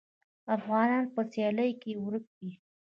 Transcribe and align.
افغانان 0.55 1.03
په 1.15 1.21
سیالۍ 1.31 1.71
کې 1.81 1.91
ورک 2.03 2.25
دي. 2.39 2.51